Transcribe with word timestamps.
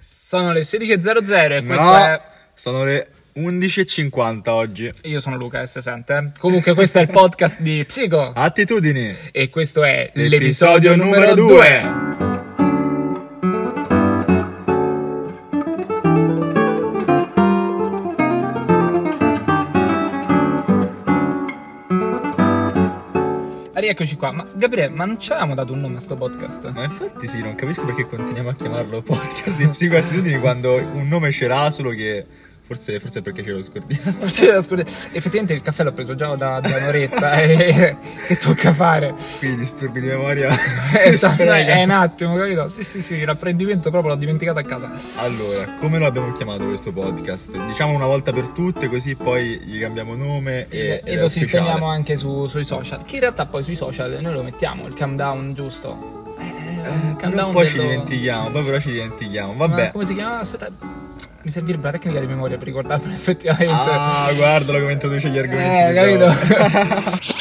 Sono 0.00 0.52
le 0.52 0.60
16.00 0.60 1.52
e 1.52 1.64
questo 1.64 1.84
No, 1.84 1.96
è... 1.96 2.20
sono 2.54 2.84
le 2.84 3.08
11.50 3.36 4.48
oggi. 4.48 4.92
Io 5.02 5.20
sono 5.20 5.36
Luca 5.36 5.64
S. 5.66 5.78
Sente. 5.78 6.32
Comunque 6.38 6.74
questo 6.74 6.98
è 6.98 7.02
il 7.02 7.08
podcast 7.10 7.60
di 7.60 7.84
Psico 7.86 8.32
Attitudini. 8.34 9.14
e 9.30 9.50
questo 9.50 9.84
è 9.84 10.10
L'episodio 10.14 10.90
l'episodio 10.90 10.96
numero 10.96 11.34
numero 11.34 12.18
2. 12.18 12.29
Rieccoci 23.90 24.14
qua, 24.14 24.30
ma 24.30 24.46
Gabriele, 24.54 24.94
ma 24.94 25.04
non 25.04 25.18
ci 25.18 25.32
avevamo 25.32 25.56
dato 25.56 25.72
un 25.72 25.80
nome 25.80 25.96
a 25.96 26.00
sto 26.00 26.14
podcast? 26.14 26.70
Ma 26.70 26.84
infatti 26.84 27.26
sì, 27.26 27.42
non 27.42 27.56
capisco 27.56 27.84
perché 27.84 28.06
continuiamo 28.06 28.50
a 28.50 28.54
chiamarlo 28.54 29.02
podcast 29.02 29.56
di 29.56 29.66
psicoattitudini 29.66 30.38
quando 30.38 30.76
un 30.76 31.08
nome 31.08 31.32
ce 31.32 31.48
l'ha, 31.48 31.72
solo 31.72 31.90
che 31.90 32.24
forse, 32.70 33.00
forse 33.00 33.20
perché 33.20 33.42
ce 33.42 33.50
lo 33.50 33.62
scordiamo. 33.62 34.28
Cioè, 34.30 34.62
scusa, 34.62 34.82
effettivamente 34.82 35.54
il 35.54 35.60
caffè 35.60 35.82
l'ho 35.82 35.90
preso 35.92 36.14
già 36.14 36.36
da, 36.36 36.60
da 36.60 36.68
un'oretta 36.68 37.32
e 37.42 37.96
che 38.28 38.36
tocca 38.36 38.72
fare? 38.72 39.12
Quindi 39.40 39.56
disturbi 39.62 40.00
di 40.00 40.06
memoria. 40.06 40.48
Esatto, 41.02 41.42
è 41.42 41.82
un 41.82 41.90
attimo, 41.90 42.36
capito? 42.36 42.68
Sì, 42.68 42.84
sì, 42.84 43.02
sì, 43.02 43.24
l'apprendimento 43.24 43.90
proprio 43.90 44.12
l'ho 44.12 44.18
dimenticato 44.18 44.60
a 44.60 44.62
casa. 44.62 44.90
Allora, 45.16 45.72
come 45.80 45.98
lo 45.98 46.06
abbiamo 46.06 46.32
chiamato 46.32 46.64
questo 46.66 46.92
podcast? 46.92 47.50
Diciamo 47.66 47.92
una 47.94 48.06
volta 48.06 48.32
per 48.32 48.48
tutte, 48.48 48.88
così 48.88 49.16
poi 49.16 49.58
gli 49.64 49.80
cambiamo 49.80 50.14
nome 50.14 50.66
e, 50.68 51.00
E, 51.04 51.12
e 51.12 51.16
lo 51.16 51.28
sistemiamo 51.28 51.86
anche 51.86 52.16
su- 52.16 52.46
sui 52.46 52.64
social. 52.64 53.04
Che 53.04 53.14
in 53.16 53.20
realtà 53.22 53.46
poi 53.46 53.64
sui 53.64 53.74
social 53.74 54.16
noi 54.20 54.32
lo 54.32 54.42
mettiamo, 54.44 54.86
il 54.86 54.94
countdown 54.94 55.54
giusto. 55.54 56.34
Eh, 56.38 57.14
Prima 57.16 57.46
o 57.48 57.50
poi 57.50 57.66
ci 57.66 57.76
dello- 57.76 57.88
dimentichiamo, 57.90 58.50
poi 58.50 58.62
però 58.64 58.78
ci 58.78 58.92
dimentichiamo. 58.92 59.52
Ma 59.54 59.66
Vabbè. 59.66 59.90
come 59.90 60.04
si 60.04 60.14
chiama? 60.14 60.38
Aspetta, 60.38 60.68
mi 61.42 61.50
servirebbe 61.50 61.84
la 61.84 61.92
tecnica 61.92 62.20
di 62.20 62.26
memoria 62.26 62.56
per 62.58 62.66
ricordarmelo 62.66 63.12
effettivamente. 63.14 63.72
Ah, 63.72 64.30
guardalo 64.34 64.80
come 64.80 64.92
introduce 64.92 65.28
gli 65.28 65.38
argomenti. 65.38 65.90
Eh, 65.90 65.94
capito? 65.94 67.38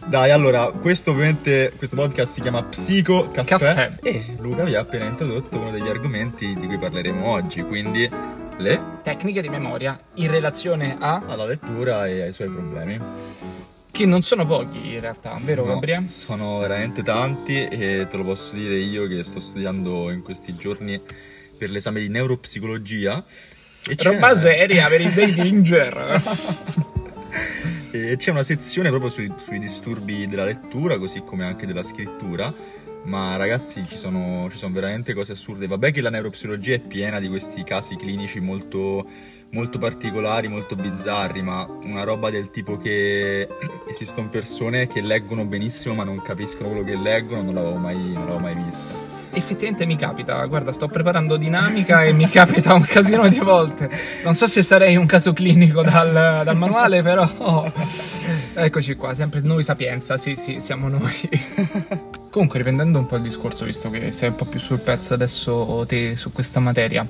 Dai, 0.06 0.30
allora, 0.32 0.66
questo 0.72 1.12
ovviamente, 1.12 1.72
questo 1.76 1.94
podcast 1.94 2.32
si 2.32 2.40
chiama 2.40 2.64
Psico 2.64 3.30
Caffè, 3.30 3.46
Caffè. 3.58 3.92
e 4.02 4.34
Luca 4.40 4.64
vi 4.64 4.74
ha 4.74 4.80
appena 4.80 5.04
introdotto 5.04 5.58
uno 5.58 5.70
degli 5.70 5.86
argomenti 5.88 6.52
di 6.58 6.66
cui 6.66 6.78
parleremo 6.78 7.24
oggi, 7.28 7.62
quindi 7.62 8.10
le, 8.56 8.82
Tecniche 9.04 9.40
di 9.40 9.48
memoria 9.48 9.96
in 10.14 10.28
relazione 10.28 10.96
a... 10.98 11.22
alla 11.26 11.44
lettura 11.46 12.08
e 12.08 12.22
ai 12.22 12.32
suoi 12.32 12.48
problemi. 12.48 12.98
che 13.92 14.04
non 14.04 14.22
sono 14.22 14.44
pochi 14.46 14.94
in 14.94 15.00
realtà, 15.00 15.38
vero 15.42 15.64
No, 15.64 15.74
Gabriele? 15.74 16.08
sono 16.08 16.58
veramente 16.58 17.04
tanti 17.04 17.66
e 17.68 18.06
te 18.10 18.16
lo 18.16 18.24
posso 18.24 18.56
dire 18.56 18.74
io 18.74 19.06
che 19.06 19.22
sto 19.22 19.38
studiando 19.38 20.10
in 20.10 20.22
questi 20.22 20.56
giorni 20.56 21.00
per 21.60 21.70
l'esame 21.70 22.00
di 22.00 22.08
neuropsicologia. 22.08 23.22
E 23.86 23.96
Roba 23.98 24.34
seria 24.34 24.88
per 24.88 25.02
i 25.02 25.12
dating 25.12 25.62
E 27.92 28.16
c'è 28.16 28.30
una 28.30 28.44
sezione 28.44 28.88
proprio 28.88 29.10
sui, 29.10 29.30
sui 29.36 29.58
disturbi 29.58 30.26
della 30.26 30.44
lettura, 30.44 30.96
così 30.96 31.22
come 31.22 31.44
anche 31.44 31.66
della 31.66 31.82
scrittura. 31.82 32.54
Ma 33.02 33.36
ragazzi, 33.36 33.84
ci 33.88 33.96
sono, 33.96 34.48
ci 34.50 34.56
sono 34.56 34.72
veramente 34.72 35.12
cose 35.12 35.32
assurde. 35.32 35.66
Vabbè 35.66 35.90
che 35.90 36.00
la 36.00 36.08
neuropsicologia 36.08 36.74
è 36.74 36.78
piena 36.78 37.18
di 37.18 37.28
questi 37.28 37.62
casi 37.64 37.96
clinici 37.96 38.40
molto, 38.40 39.06
molto 39.50 39.78
particolari, 39.78 40.48
molto 40.48 40.76
bizzarri, 40.76 41.42
ma 41.42 41.66
una 41.82 42.04
roba 42.04 42.30
del 42.30 42.50
tipo 42.50 42.78
che 42.78 43.48
esistono 43.88 44.28
persone 44.28 44.86
che 44.86 45.00
leggono 45.00 45.44
benissimo 45.44 45.94
ma 45.94 46.04
non 46.04 46.22
capiscono 46.22 46.68
quello 46.68 46.84
che 46.84 46.96
leggono, 46.96 47.42
non 47.42 47.54
l'avevo 47.54 47.76
mai, 47.76 47.96
non 47.96 48.26
l'avevo 48.26 48.38
mai 48.38 48.54
vista. 48.54 49.09
Effettivamente 49.32 49.86
mi 49.86 49.96
capita, 49.96 50.44
guarda, 50.46 50.72
sto 50.72 50.88
preparando 50.88 51.36
dinamica 51.36 52.04
e 52.04 52.12
mi 52.12 52.26
capita 52.30 52.74
un 52.74 52.82
casino 52.82 53.28
di 53.28 53.38
volte. 53.38 53.88
Non 54.24 54.34
so 54.34 54.46
se 54.46 54.62
sarei 54.62 54.96
un 54.96 55.06
caso 55.06 55.32
clinico 55.32 55.82
dal, 55.82 56.42
dal 56.44 56.56
manuale, 56.56 57.02
però 57.02 57.28
oh, 57.38 57.72
eccoci 58.54 58.96
qua, 58.96 59.14
sempre 59.14 59.40
noi 59.42 59.62
sapienza, 59.62 60.16
sì, 60.16 60.34
sì, 60.34 60.58
siamo 60.58 60.88
noi. 60.88 61.28
Comunque, 62.30 62.58
riprendendo 62.58 62.98
un 62.98 63.06
po' 63.06 63.16
il 63.16 63.22
discorso, 63.22 63.64
visto 63.64 63.90
che 63.90 64.12
sei 64.12 64.28
un 64.30 64.36
po' 64.36 64.44
più 64.44 64.60
sul 64.60 64.80
pezzo 64.80 65.14
adesso 65.14 65.84
te 65.86 66.14
su 66.16 66.32
questa 66.32 66.60
materia, 66.60 67.06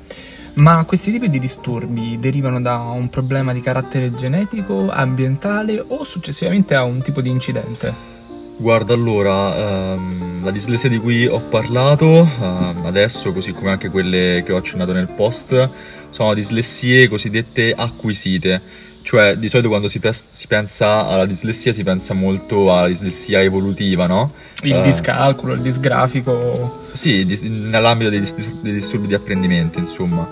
ma 0.55 0.85
questi 0.85 1.13
tipi 1.13 1.31
di 1.31 1.39
disturbi 1.39 2.19
derivano 2.19 2.61
da 2.61 2.79
un 2.79 3.09
problema 3.09 3.53
di 3.53 3.61
carattere 3.61 4.15
genetico, 4.15 4.91
ambientale 4.91 5.83
o 5.89 6.05
successivamente 6.05 6.75
a 6.75 6.85
un 6.85 7.03
tipo 7.03 7.21
di 7.21 7.31
incidente? 7.31 8.09
Guarda, 8.57 8.93
allora, 8.93 9.57
ehm, 9.57 10.30
la 10.43 10.51
dislessia 10.51 10.89
di 10.89 10.99
cui 10.99 11.27
ho 11.27 11.41
parlato 11.41 12.07
ehm, 12.41 12.83
adesso, 12.85 13.33
così 13.33 13.53
come 13.53 13.71
anche 13.71 13.89
quelle 13.89 14.43
che 14.45 14.53
ho 14.53 14.57
accennato 14.57 14.93
nel 14.93 15.09
post, 15.09 15.69
sono 16.11 16.35
dislessie 16.35 17.09
cosiddette 17.09 17.73
acquisite. 17.77 18.89
Cioè, 19.03 19.37
di 19.37 19.49
solito 19.49 19.69
quando 19.71 19.89
si, 19.89 19.99
pes- 19.99 20.27
si 20.29 20.47
pensa 20.47 21.07
alla 21.09 21.25
dislessia 21.25 21.73
si 21.73 21.83
pensa 21.83 22.13
molto 22.13 22.73
alla 22.73 22.89
dislessia 22.89 23.41
evolutiva, 23.43 24.07
no? 24.07 24.33
Il 24.63 24.75
Eh, 24.75 24.83
discalculo, 24.83 25.55
il 25.55 25.61
disgrafico. 25.61 26.89
Sì, 26.93 27.25
dis- 27.25 27.41
nell'ambito 27.41 28.11
dei, 28.11 28.21
dis- 28.21 28.35
dei 28.61 28.75
disturbi 28.75 29.07
di 29.07 29.15
apprendimento, 29.15 29.79
insomma. 29.79 30.29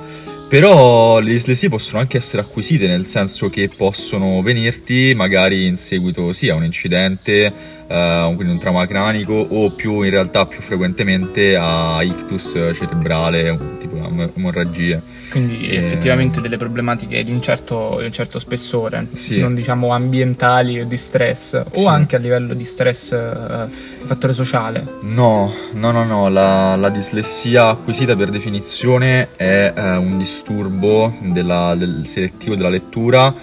Però 0.48 1.18
le 1.20 1.30
dislessie 1.32 1.68
possono 1.68 2.00
anche 2.00 2.16
essere 2.16 2.40
acquisite, 2.40 2.86
nel 2.86 3.04
senso 3.04 3.50
che 3.50 3.68
possono 3.74 4.40
venirti 4.42 5.12
magari 5.14 5.66
in 5.66 5.76
seguito 5.76 6.32
sia 6.32 6.54
a 6.54 6.56
un 6.56 6.64
incidente, 6.64 7.52
eh, 7.88 8.32
quindi 8.36 8.52
un 8.52 8.58
trauma 8.60 8.86
cranico, 8.86 9.32
o 9.32 9.70
più 9.70 10.02
in 10.02 10.10
realtà 10.10 10.46
più 10.46 10.60
frequentemente 10.60 11.56
a 11.56 12.02
ictus 12.02 12.52
cerebrale, 12.74 13.58
tipo 13.80 13.96
emorragie. 14.36 15.00
Quindi 15.30 15.68
Eh, 15.68 15.76
effettivamente 15.84 16.40
delle 16.40 16.56
problematiche 16.56 17.22
di 17.24 17.30
un 17.30 17.42
certo, 17.42 17.96
di 17.98 18.04
un 18.06 18.12
certo 18.12 18.38
spessore, 18.38 19.06
Sì. 19.12 19.40
non 19.40 19.54
diciamo 19.54 19.88
ambientali 19.92 20.80
o 20.80 20.86
di 20.86 20.96
stress, 20.96 21.62
Sì. 21.70 21.82
o 21.84 21.88
anche 21.88 22.16
a 22.16 22.18
livello 22.18 22.54
di 22.54 22.64
stress 22.64 23.12
eh, 23.12 23.66
fattore 24.06 24.32
sociale. 24.32 24.86
No, 25.02 25.52
no, 25.72 25.90
no, 25.90 26.04
no, 26.04 26.28
la, 26.28 26.76
la 26.76 26.88
dislessia 26.90 27.68
acquisita 27.68 28.16
per 28.16 28.30
definizione 28.30 29.28
è 29.36 29.72
eh, 29.74 29.96
un 29.96 30.16
disturbo 30.18 31.12
della- 31.22 31.74
del 31.74 32.02
selettivo 32.06 32.54
della 32.54 32.68
lettura 32.70 33.34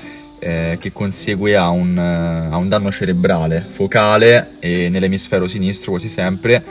eh, 0.45 0.77
che 0.79 0.91
consegue 0.91 1.55
a 1.57 1.69
un, 1.69 1.97
eh, 1.97 2.53
a 2.53 2.57
un 2.57 2.69
danno 2.69 2.91
cerebrale 2.91 3.61
focale 3.61 4.51
e 4.59 4.89
nell'emisfero 4.89 5.47
sinistro 5.47 5.91
quasi 5.91 6.07
sempre 6.07 6.63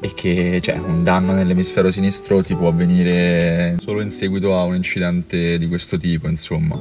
e 0.00 0.12
che 0.14 0.58
cioè, 0.60 0.78
un 0.78 1.04
danno 1.04 1.34
nell'emisfero 1.34 1.92
sinistro 1.92 2.42
ti 2.42 2.56
può 2.56 2.68
avvenire 2.68 3.76
solo 3.80 4.00
in 4.00 4.10
seguito 4.10 4.58
a 4.58 4.64
un 4.64 4.74
incidente 4.74 5.58
di 5.58 5.68
questo 5.68 5.96
tipo, 5.96 6.26
insomma. 6.26 6.80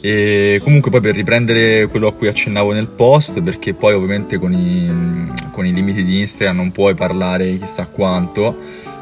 E 0.00 0.60
comunque 0.62 0.92
poi 0.92 1.00
per 1.00 1.16
riprendere 1.16 1.88
quello 1.88 2.06
a 2.06 2.12
cui 2.12 2.28
accennavo 2.28 2.72
nel 2.72 2.86
post, 2.86 3.40
perché 3.42 3.74
poi 3.74 3.94
ovviamente 3.94 4.38
con 4.38 4.52
i, 4.52 5.32
con 5.50 5.66
i 5.66 5.72
limiti 5.72 6.04
di 6.04 6.20
Instagram 6.20 6.56
non 6.56 6.70
puoi 6.70 6.94
parlare 6.94 7.58
chissà 7.58 7.86
quanto, 7.86 8.56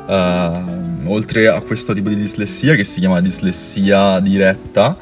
eh, 0.09 0.51
oltre 1.05 1.49
a 1.49 1.61
questo 1.61 1.93
tipo 1.93 2.09
di 2.09 2.17
dislessia 2.17 2.75
che 2.75 2.84
si 2.84 3.01
chiama 3.01 3.21
dislessia 3.21 4.19
diretta, 4.21 4.97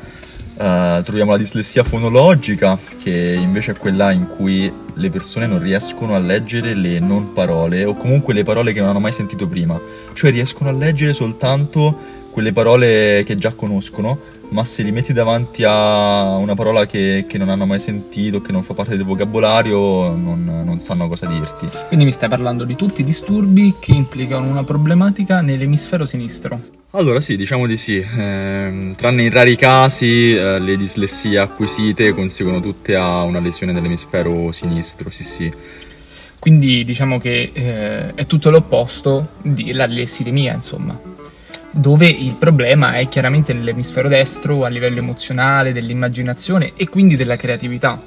eh, 0.56 1.00
troviamo 1.04 1.32
la 1.32 1.38
dislessia 1.38 1.82
fonologica, 1.84 2.78
che 3.02 3.36
invece 3.40 3.72
è 3.72 3.76
quella 3.76 4.12
in 4.12 4.26
cui 4.26 4.72
le 4.94 5.10
persone 5.10 5.46
non 5.46 5.60
riescono 5.60 6.14
a 6.14 6.18
leggere 6.18 6.74
le 6.74 7.00
non 7.00 7.32
parole 7.32 7.84
o 7.84 7.94
comunque 7.94 8.34
le 8.34 8.44
parole 8.44 8.72
che 8.72 8.80
non 8.80 8.90
hanno 8.90 9.00
mai 9.00 9.12
sentito 9.12 9.48
prima, 9.48 9.78
cioè 10.12 10.30
riescono 10.30 10.70
a 10.70 10.72
leggere 10.72 11.12
soltanto 11.12 12.22
quelle 12.30 12.52
parole 12.52 13.22
che 13.24 13.36
già 13.36 13.52
conoscono, 13.52 14.18
ma 14.54 14.64
se 14.64 14.84
li 14.84 14.92
metti 14.92 15.12
davanti 15.12 15.64
a 15.66 16.36
una 16.36 16.54
parola 16.54 16.86
che, 16.86 17.24
che 17.28 17.38
non 17.38 17.48
hanno 17.48 17.66
mai 17.66 17.80
sentito, 17.80 18.40
che 18.40 18.52
non 18.52 18.62
fa 18.62 18.72
parte 18.72 18.96
del 18.96 19.04
vocabolario, 19.04 20.14
non, 20.14 20.62
non 20.64 20.78
sanno 20.78 21.08
cosa 21.08 21.26
dirti. 21.26 21.66
Quindi 21.88 22.04
mi 22.04 22.12
stai 22.12 22.28
parlando 22.28 22.62
di 22.62 22.76
tutti 22.76 23.00
i 23.00 23.04
disturbi 23.04 23.74
che 23.80 23.90
implicano 23.90 24.46
una 24.46 24.62
problematica 24.62 25.40
nell'emisfero 25.40 26.06
sinistro. 26.06 26.82
Allora 26.90 27.20
sì, 27.20 27.36
diciamo 27.36 27.66
di 27.66 27.76
sì, 27.76 28.06
Ehm, 28.16 28.94
tranne 28.94 29.24
in 29.24 29.30
rari 29.30 29.56
casi 29.56 30.36
eh, 30.36 30.60
le 30.60 30.76
dislessie 30.76 31.36
acquisite 31.38 32.12
conseguono 32.12 32.60
tutte 32.60 32.94
a 32.94 33.22
una 33.22 33.40
lesione 33.40 33.72
dell'emisfero 33.72 34.52
sinistro, 34.52 35.10
sì 35.10 35.24
sì. 35.24 35.52
Quindi 36.38 36.84
diciamo 36.84 37.18
che 37.18 37.50
eh, 37.52 38.14
è 38.14 38.26
tutto 38.26 38.50
l'opposto 38.50 39.30
della 39.42 39.86
lessidemia, 39.86 40.54
insomma. 40.54 41.13
Dove 41.76 42.06
il 42.06 42.36
problema 42.36 42.94
è 42.94 43.08
chiaramente 43.08 43.52
nell'emisfero 43.52 44.06
destro 44.06 44.64
a 44.64 44.68
livello 44.68 45.00
emozionale, 45.00 45.72
dell'immaginazione 45.72 46.72
e 46.76 46.88
quindi 46.88 47.16
della 47.16 47.34
creatività. 47.36 48.00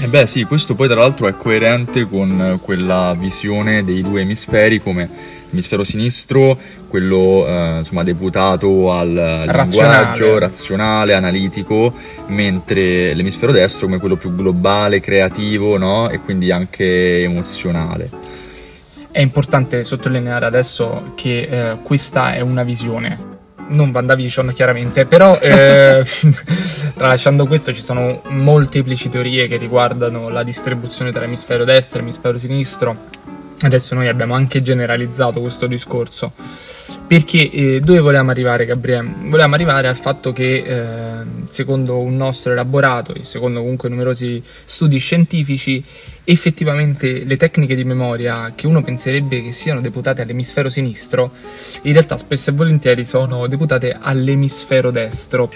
E 0.00 0.06
beh 0.06 0.28
sì, 0.28 0.44
questo 0.44 0.76
poi 0.76 0.86
tra 0.86 1.00
l'altro 1.00 1.26
è 1.26 1.36
coerente 1.36 2.08
con 2.08 2.40
eh, 2.40 2.58
quella 2.62 3.16
visione 3.18 3.82
dei 3.82 4.02
due 4.02 4.20
emisferi 4.20 4.80
come 4.80 5.10
l'emisfero 5.50 5.82
sinistro, 5.82 6.56
quello 6.86 7.44
eh, 7.48 7.78
insomma 7.78 8.04
deputato 8.04 8.92
al 8.92 9.44
Razionale. 9.46 9.96
linguaggio, 9.96 10.38
razionale, 10.38 11.14
analitico, 11.14 11.92
mentre 12.28 13.12
l'emisfero 13.14 13.50
destro 13.50 13.86
come 13.86 13.98
quello 13.98 14.14
più 14.14 14.32
globale, 14.32 15.00
creativo, 15.00 15.76
no? 15.76 16.08
E 16.10 16.20
quindi 16.20 16.52
anche 16.52 17.22
emozionale. 17.22 18.10
È 19.18 19.22
importante 19.22 19.82
sottolineare 19.82 20.46
adesso 20.46 21.10
che 21.16 21.40
eh, 21.40 21.78
questa 21.82 22.34
è 22.34 22.40
una 22.40 22.62
visione. 22.62 23.18
non 23.70 23.90
WandaVision 23.92 24.52
chiaramente, 24.54 25.06
però 25.06 25.36
eh, 25.40 26.04
tralasciando 26.94 27.44
questo 27.46 27.74
ci 27.74 27.82
sono 27.82 28.22
molteplici 28.28 29.08
teorie 29.08 29.48
che 29.48 29.56
riguardano 29.56 30.28
la 30.28 30.44
distribuzione 30.44 31.10
tra 31.10 31.24
emisfero 31.24 31.64
destro 31.64 31.98
e 31.98 32.02
emisfero 32.02 32.38
sinistro. 32.38 32.96
Adesso 33.60 33.94
noi 33.96 34.06
abbiamo 34.06 34.34
anche 34.34 34.62
generalizzato 34.62 35.40
questo 35.40 35.66
discorso. 35.66 36.32
Perché 37.08 37.50
eh, 37.50 37.80
dove 37.80 38.00
volevamo 38.00 38.30
arrivare, 38.30 38.66
Gabriele? 38.66 39.14
Volevamo 39.22 39.54
arrivare 39.54 39.88
al 39.88 39.96
fatto 39.96 40.32
che, 40.32 40.56
eh, 40.56 41.24
secondo 41.48 41.98
un 42.00 42.16
nostro 42.16 42.52
elaborato 42.52 43.14
e 43.14 43.24
secondo 43.24 43.60
comunque 43.60 43.88
numerosi 43.88 44.42
studi 44.64 44.98
scientifici, 44.98 45.82
effettivamente 46.24 47.24
le 47.24 47.36
tecniche 47.38 47.74
di 47.74 47.84
memoria 47.84 48.52
che 48.54 48.66
uno 48.66 48.82
penserebbe 48.82 49.42
che 49.42 49.52
siano 49.52 49.80
deputate 49.80 50.20
all'emisfero 50.20 50.68
sinistro, 50.68 51.32
in 51.82 51.92
realtà 51.94 52.18
spesso 52.18 52.50
e 52.50 52.52
volentieri 52.52 53.04
sono 53.04 53.46
deputate 53.46 53.96
all'emisfero 53.98 54.90
destro. 54.90 55.50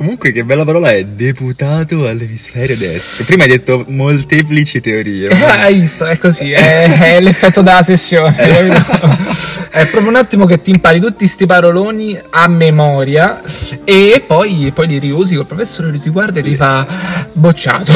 Comunque, 0.00 0.32
che 0.32 0.44
bella 0.44 0.64
parola 0.64 0.94
è 0.94 1.04
deputato 1.04 2.08
all'emisfero 2.08 2.74
destro. 2.74 3.22
Prima 3.24 3.42
hai 3.42 3.50
detto 3.50 3.84
molteplici 3.86 4.80
teorie. 4.80 5.28
Eh, 5.28 5.44
hai 5.44 5.74
visto, 5.78 6.06
è 6.06 6.16
così, 6.16 6.52
è, 6.52 7.16
è 7.16 7.20
l'effetto 7.20 7.60
della 7.60 7.82
sessione. 7.82 8.34
è 9.70 9.86
proprio 9.86 10.08
un 10.08 10.16
attimo 10.16 10.46
che 10.46 10.60
ti 10.60 10.70
impari 10.70 11.00
tutti 11.00 11.18
questi 11.18 11.46
paroloni 11.46 12.18
a 12.30 12.48
memoria 12.48 13.42
e 13.84 14.22
poi, 14.26 14.70
poi 14.74 14.86
li 14.86 14.98
riusi 14.98 15.36
col 15.36 15.46
professore 15.46 15.98
ti 15.98 16.10
guarda 16.10 16.40
e 16.40 16.42
ti 16.42 16.56
fa 16.56 16.86
bocciato. 17.34 17.92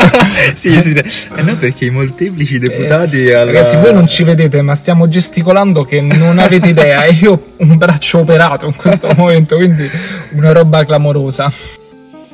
sì, 0.54 0.80
sì, 0.80 0.92
eh 0.92 1.42
no, 1.42 1.54
perché 1.56 1.86
i 1.86 1.90
molteplici 1.90 2.58
deputati 2.58 3.26
eh, 3.26 3.34
alla... 3.34 3.52
Ragazzi, 3.52 3.76
voi 3.76 3.92
non 3.92 4.06
ci 4.06 4.24
vedete, 4.24 4.62
ma 4.62 4.74
stiamo 4.74 5.08
gesticolando 5.08 5.84
che 5.84 6.00
non 6.00 6.38
avete 6.38 6.68
idea. 6.68 7.04
E 7.04 7.12
io 7.20 7.32
ho 7.32 7.42
un 7.56 7.76
braccio 7.76 8.18
operato 8.18 8.66
in 8.66 8.76
questo 8.76 9.08
momento, 9.16 9.56
quindi 9.56 9.88
una 10.32 10.52
roba 10.52 10.84
clamorosa. 10.84 11.52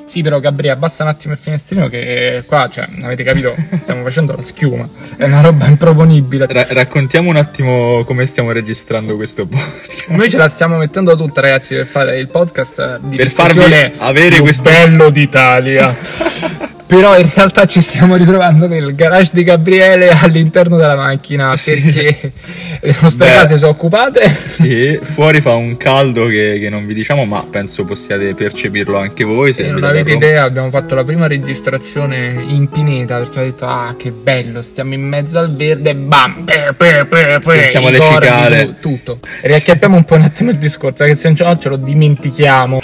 Sì, 0.06 0.22
però 0.22 0.38
Gabriele, 0.38 0.74
abbassa 0.74 1.02
un 1.02 1.08
attimo 1.08 1.32
il 1.32 1.38
finestrino 1.38 1.88
che 1.88 2.44
qua, 2.46 2.68
cioè, 2.70 2.86
avete 3.02 3.24
capito, 3.24 3.54
stiamo 3.76 4.02
facendo 4.02 4.34
la 4.34 4.42
schiuma. 4.42 4.88
È 5.16 5.24
una 5.24 5.40
roba 5.40 5.66
improponibile. 5.66 6.46
Ra- 6.48 6.66
raccontiamo 6.70 7.30
un 7.30 7.36
attimo 7.36 8.04
come 8.04 8.26
stiamo 8.26 8.52
registrando 8.52 9.16
questo 9.16 9.46
podcast. 9.46 10.08
Noi 10.14 10.30
ce 10.30 10.36
la 10.36 10.48
stiamo 10.48 10.76
mettendo 10.76 11.16
tutta, 11.16 11.40
ragazzi, 11.40 11.74
per 11.74 11.86
fare 11.86 12.16
il 12.18 12.28
podcast 12.28 12.98
di 13.00 13.16
per 13.16 13.30
farvi 13.30 13.92
avere 13.98 14.40
questo 14.40 14.70
bello 14.70 15.10
d'Italia. 15.10 16.63
Però 16.86 17.18
in 17.18 17.30
realtà 17.34 17.64
ci 17.64 17.80
stiamo 17.80 18.14
ritrovando 18.14 18.68
nel 18.68 18.94
garage 18.94 19.30
di 19.32 19.42
Gabriele 19.42 20.10
all'interno 20.10 20.76
della 20.76 20.94
macchina 20.94 21.56
sì. 21.56 21.80
perché 21.80 22.32
le 22.80 22.94
nostre 23.00 23.26
Beh, 23.26 23.32
case 23.32 23.56
sono 23.56 23.70
occupate. 23.70 24.28
Sì, 24.28 24.98
fuori 25.02 25.40
fa 25.40 25.54
un 25.54 25.78
caldo 25.78 26.26
che, 26.26 26.58
che, 26.60 26.68
non 26.68 26.86
vi 26.86 26.92
diciamo, 26.92 27.24
ma 27.24 27.42
penso 27.48 27.84
possiate 27.84 28.34
percepirlo 28.34 28.98
anche 28.98 29.24
voi. 29.24 29.54
Se 29.54 29.66
non 29.66 29.82
avete 29.82 30.12
idea, 30.12 30.44
abbiamo 30.44 30.68
fatto 30.68 30.94
la 30.94 31.04
prima 31.04 31.26
registrazione 31.26 32.44
in 32.46 32.68
pineta 32.68 33.16
perché 33.16 33.40
ho 33.40 33.44
detto, 33.44 33.66
ah, 33.66 33.94
che 33.96 34.10
bello, 34.10 34.60
stiamo 34.60 34.92
in 34.92 35.08
mezzo 35.08 35.38
al 35.38 35.56
verde, 35.56 35.94
bam, 35.94 36.44
pe, 36.44 36.74
pe, 36.76 37.06
pe, 37.06 37.40
pe, 37.42 37.60
sentiamo 37.60 37.88
le 37.88 37.98
corvi, 37.98 38.26
cicale. 38.26 38.74
Tutto. 38.78 39.18
Riacchiappiamo 39.40 39.96
un 39.96 40.04
po' 40.04 40.16
un 40.16 40.22
attimo 40.22 40.50
il 40.50 40.58
discorso, 40.58 41.04
che 41.04 41.14
se 41.14 41.32
no 41.34 41.58
ce 41.58 41.68
lo 41.70 41.76
dimentichiamo. 41.76 42.80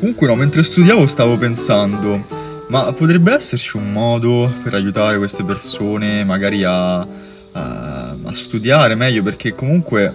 Comunque, 0.00 0.26
no, 0.26 0.34
mentre 0.34 0.62
studiavo 0.62 1.06
stavo 1.06 1.36
pensando 1.36 2.33
ma 2.68 2.92
potrebbe 2.92 3.32
esserci 3.32 3.76
un 3.76 3.92
modo 3.92 4.50
per 4.62 4.74
aiutare 4.74 5.18
queste 5.18 5.44
persone 5.44 6.24
magari 6.24 6.64
a, 6.64 6.98
a, 7.00 7.06
a 7.52 8.34
studiare 8.34 8.94
meglio 8.94 9.22
perché 9.22 9.54
comunque 9.54 10.12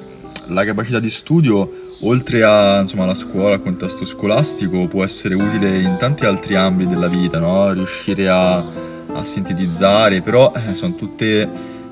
la 0.48 0.66
capacità 0.66 1.00
di 1.00 1.10
studio 1.10 1.88
oltre 2.02 2.44
a, 2.44 2.80
insomma, 2.80 3.04
alla 3.04 3.16
scuola, 3.16 3.56
al 3.56 3.62
contesto 3.62 4.06
scolastico, 4.06 4.88
può 4.88 5.04
essere 5.04 5.36
utile 5.36 5.80
in 5.80 5.98
tanti 6.00 6.26
altri 6.26 6.56
ambiti 6.56 6.94
della 6.94 7.08
vita, 7.08 7.40
no? 7.40 7.72
riuscire 7.74 8.28
a, 8.30 8.58
a, 8.58 9.26
sintetizzare, 9.26 10.22
però 10.22 10.54
eh, 10.56 10.76
sono 10.76 10.96
tutte 10.96 11.50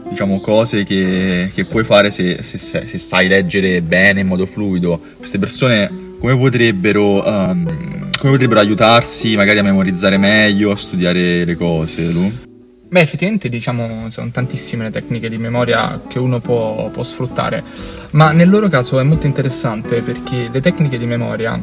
diciamo, 0.09 0.39
cose 0.39 0.83
che, 0.83 1.51
che 1.54 1.65
puoi 1.65 1.83
fare 1.83 2.12
se, 2.12 2.42
se, 2.44 2.57
se, 2.57 2.98
sai 2.98 3.27
leggere 3.27 3.81
bene 3.81 4.21
in 4.21 4.27
modo 4.27 4.45
fluido. 4.45 5.00
Queste 5.18 5.39
persone 5.39 6.15
come 6.19 6.38
potrebbero, 6.38 7.27
um, 7.27 7.87
potrebbero 8.29 8.59
aiutarsi 8.59 9.35
magari 9.35 9.59
a 9.59 9.63
memorizzare 9.63 10.18
meglio, 10.18 10.71
a 10.71 10.77
studiare 10.77 11.45
le 11.45 11.56
cose, 11.56 12.12
Lu? 12.12 12.31
Beh, 12.89 13.01
effettivamente 13.01 13.50
diciamo 13.50 14.09
sono 14.09 14.29
tantissime 14.31 14.85
le 14.85 14.91
tecniche 14.91 15.27
di 15.27 15.38
memoria 15.38 16.01
che 16.07 16.19
uno 16.19 16.39
può, 16.39 16.89
può 16.89 17.03
sfruttare, 17.03 17.62
ma 18.12 18.31
nel 18.31 18.50
loro 18.50 18.69
caso 18.69 19.00
è 19.00 19.03
molto 19.03 19.27
interessante 19.27 20.01
perché 20.01 20.50
le 20.50 20.62
tecniche 20.62 20.97
di 20.97 21.06
memoria 21.06 21.62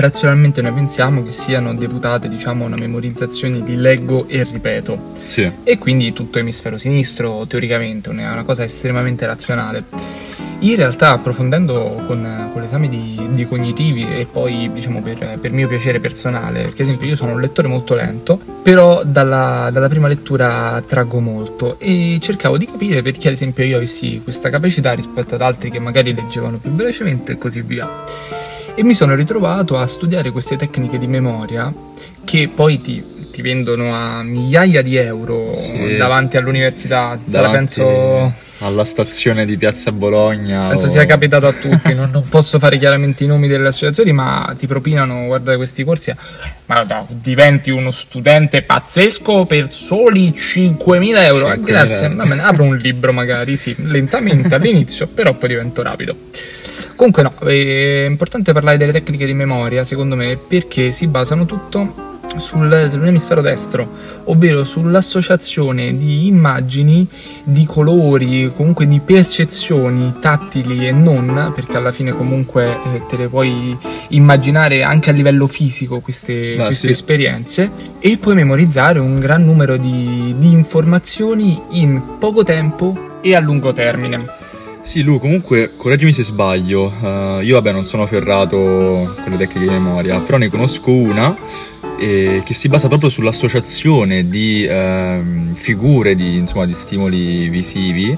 razionalmente 0.00 0.62
noi 0.62 0.72
pensiamo 0.72 1.22
che 1.22 1.32
siano 1.32 1.74
deputate 1.74 2.28
diciamo 2.28 2.64
a 2.64 2.66
una 2.68 2.76
memorizzazione 2.76 3.62
di 3.62 3.76
leggo 3.76 4.26
e 4.28 4.44
ripeto 4.44 4.98
sì. 5.22 5.50
e 5.62 5.78
quindi 5.78 6.12
tutto 6.12 6.38
emisfero 6.38 6.78
sinistro 6.78 7.46
teoricamente 7.46 8.10
è 8.10 8.12
una 8.12 8.44
cosa 8.44 8.64
estremamente 8.64 9.26
razionale 9.26 10.32
in 10.60 10.76
realtà 10.76 11.10
approfondendo 11.10 12.02
con, 12.06 12.48
con 12.52 12.62
l'esame 12.62 12.88
di, 12.88 13.20
di, 13.32 13.46
cognitivi 13.46 14.06
e 14.08 14.26
poi 14.30 14.70
diciamo 14.72 15.02
per, 15.02 15.38
per, 15.38 15.52
mio 15.52 15.68
piacere 15.68 16.00
personale, 16.00 16.62
perché 16.62 16.82
ad 16.82 16.88
esempio 16.88 17.08
io 17.08 17.16
sono 17.16 17.32
un 17.32 17.40
lettore 17.40 17.68
molto 17.68 17.94
lento, 17.94 18.40
però 18.62 19.02
dalla, 19.04 19.68
dalla 19.70 19.88
prima 19.88 20.08
lettura 20.08 20.82
traggo 20.86 21.20
molto 21.20 21.78
e 21.78 22.18
cercavo 22.20 22.56
di 22.56 22.66
capire 22.66 23.02
perché 23.02 23.28
ad 23.28 23.34
esempio 23.34 23.64
io 23.64 23.76
avessi 23.76 24.20
questa 24.22 24.48
capacità 24.48 24.92
rispetto 24.92 25.34
ad 25.34 25.42
altri 25.42 25.70
che 25.70 25.80
magari 25.80 26.14
leggevano 26.14 26.56
più 26.56 26.70
velocemente 26.70 27.32
e 27.32 27.38
così 27.38 27.60
via. 27.60 28.33
E 28.76 28.82
mi 28.82 28.94
sono 28.94 29.14
ritrovato 29.14 29.78
a 29.78 29.86
studiare 29.86 30.30
queste 30.30 30.56
tecniche 30.56 30.98
di 30.98 31.06
memoria 31.06 31.72
che 32.24 32.50
poi 32.52 32.80
ti, 32.80 33.30
ti 33.30 33.40
vendono 33.40 33.94
a 33.94 34.22
migliaia 34.24 34.82
di 34.82 34.96
euro 34.96 35.54
sì. 35.54 35.96
davanti 35.96 36.36
all'università. 36.36 37.16
Davanti... 37.24 37.80
penso 37.80 38.32
alla 38.58 38.84
stazione 38.84 39.46
di 39.46 39.56
Piazza 39.56 39.92
Bologna. 39.92 40.68
Penso 40.68 40.86
o... 40.86 40.88
sia 40.88 41.04
capitato 41.04 41.46
a 41.46 41.52
tutti, 41.52 41.94
non, 41.94 42.10
non, 42.10 42.28
posso 42.28 42.58
fare 42.58 42.78
chiaramente 42.78 43.22
i 43.22 43.26
nomi 43.26 43.46
delle 43.46 43.68
associazioni, 43.68 44.12
ma 44.12 44.54
ti 44.58 44.66
propinano, 44.66 45.26
guarda 45.26 45.56
questi 45.56 45.84
corsi, 45.84 46.12
ma 46.66 46.82
no, 46.82 47.06
diventi 47.10 47.70
uno 47.70 47.92
studente 47.92 48.62
pazzesco 48.62 49.44
per 49.44 49.72
soli 49.72 50.30
5.000 50.30 51.18
euro. 51.18 51.48
5.000. 51.48 51.52
Eh, 51.52 51.60
grazie, 51.60 52.08
Vabbè, 52.08 52.38
apro 52.38 52.64
un 52.64 52.76
libro 52.76 53.12
magari, 53.12 53.56
sì, 53.56 53.74
lentamente 53.78 54.54
all'inizio, 54.54 55.06
però 55.06 55.34
poi 55.34 55.48
divento 55.50 55.82
rapido. 55.82 56.16
Comunque 56.96 57.22
no, 57.22 57.34
è 57.46 58.06
importante 58.06 58.52
parlare 58.52 58.76
delle 58.76 58.92
tecniche 58.92 59.26
di 59.26 59.34
memoria, 59.34 59.84
secondo 59.84 60.16
me, 60.16 60.36
perché 60.36 60.92
si 60.92 61.06
basano 61.06 61.44
tutto 61.44 62.12
sul, 62.36 62.88
sull'emisfero 62.90 63.40
destro, 63.40 63.88
ovvero 64.24 64.64
sull'associazione 64.64 65.96
di 65.96 66.26
immagini, 66.26 67.06
di 67.42 67.66
colori, 67.66 68.52
comunque 68.54 68.86
di 68.86 69.00
percezioni 69.00 70.14
tattili 70.20 70.86
e 70.86 70.92
non, 70.92 71.52
perché 71.54 71.76
alla 71.76 71.92
fine 71.92 72.12
comunque 72.12 72.66
eh, 72.66 73.02
te 73.08 73.16
le 73.16 73.28
puoi 73.28 73.76
immaginare 74.08 74.82
anche 74.82 75.10
a 75.10 75.12
livello 75.12 75.46
fisico 75.46 76.00
queste, 76.00 76.56
ah, 76.58 76.66
queste 76.66 76.88
sì. 76.88 76.92
esperienze 76.92 77.70
e 77.98 78.16
puoi 78.18 78.34
memorizzare 78.34 78.98
un 78.98 79.14
gran 79.14 79.44
numero 79.44 79.76
di, 79.76 80.34
di 80.38 80.50
informazioni 80.52 81.60
in 81.70 82.00
poco 82.18 82.44
tempo 82.44 83.18
e 83.20 83.34
a 83.34 83.40
lungo 83.40 83.72
termine. 83.72 84.42
Sì, 84.84 85.02
Lu, 85.02 85.18
comunque, 85.18 85.70
correggimi 85.76 86.12
se 86.12 86.22
sbaglio. 86.22 86.92
Uh, 87.00 87.40
io, 87.40 87.54
vabbè, 87.54 87.72
non 87.72 87.84
sono 87.84 88.04
ferrato 88.04 88.56
con 88.56 89.30
le 89.30 89.38
tecniche 89.38 89.60
di 89.60 89.70
memoria, 89.70 90.20
però 90.20 90.36
ne 90.36 90.50
conosco 90.50 90.90
una 90.92 91.34
eh, 91.98 92.42
che 92.44 92.52
si 92.52 92.68
basa 92.68 92.86
proprio 92.88 93.08
sull'associazione 93.08 94.28
di 94.28 94.62
eh, 94.64 95.22
figure, 95.54 96.14
di, 96.14 96.36
insomma, 96.36 96.66
di, 96.66 96.74
stimoli 96.74 97.48
visivi 97.48 98.16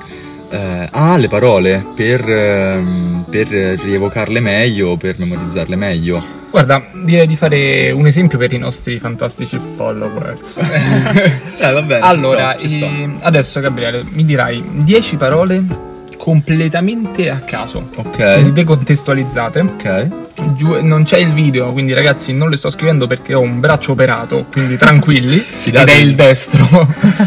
eh, 0.51 0.89
alle 0.91 1.29
parole 1.29 1.87
per, 1.95 2.29
ehm, 2.29 3.27
per 3.31 3.47
rievocarle 3.47 4.41
meglio, 4.41 4.97
per 4.97 5.21
memorizzarle 5.21 5.77
meglio. 5.77 6.35
Guarda, 6.51 6.85
direi 7.05 7.29
di 7.29 7.37
fare 7.37 7.93
un 7.93 8.07
esempio 8.07 8.39
per 8.39 8.53
i 8.53 8.59
nostri 8.59 8.99
fantastici 8.99 9.57
followers. 9.77 10.57
eh, 10.59 11.73
va 11.73 11.83
bene, 11.83 12.01
allora, 12.05 12.57
sto, 12.59 12.67
sto. 12.67 12.85
Eh, 12.85 13.11
adesso 13.21 13.61
Gabriele, 13.61 14.05
mi 14.11 14.25
dirai 14.25 14.65
10 14.83 15.17
parole 15.17 15.86
completamente 16.17 17.31
a 17.31 17.41
caso. 17.41 17.89
Ok. 17.97 18.51
Decontestualizzate. 18.51 19.61
Ok. 19.61 20.09
Giù, 20.55 20.83
non 20.83 21.05
c'è 21.05 21.19
il 21.19 21.33
video, 21.33 21.73
quindi 21.73 21.93
ragazzi 21.93 22.33
non 22.33 22.51
le 22.51 22.57
sto 22.57 22.71
scrivendo 22.71 23.07
perché 23.07 23.35
ho 23.35 23.41
un 23.41 23.59
braccio 23.61 23.93
operato, 23.93 24.47
quindi 24.51 24.77
tranquilli. 24.79 25.43
ed 25.65 25.75
è 25.75 25.95
il 25.95 26.15
destro. 26.15 26.67